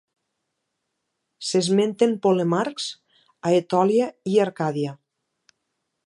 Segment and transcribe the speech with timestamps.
[1.49, 2.87] S'esmenten polemarcs
[3.49, 4.95] a Etòlia i Arcàdia.